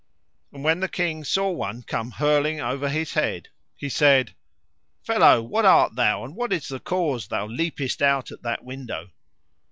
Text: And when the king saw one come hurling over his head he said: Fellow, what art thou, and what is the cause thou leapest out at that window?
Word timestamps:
And 0.51 0.63
when 0.63 0.79
the 0.79 0.87
king 0.89 1.23
saw 1.23 1.51
one 1.51 1.83
come 1.83 2.09
hurling 2.09 2.59
over 2.59 2.89
his 2.89 3.13
head 3.13 3.49
he 3.75 3.87
said: 3.87 4.33
Fellow, 5.03 5.43
what 5.43 5.63
art 5.63 5.93
thou, 5.93 6.23
and 6.25 6.35
what 6.35 6.51
is 6.51 6.69
the 6.69 6.79
cause 6.79 7.27
thou 7.27 7.45
leapest 7.45 8.01
out 8.01 8.31
at 8.31 8.41
that 8.41 8.63
window? 8.65 9.11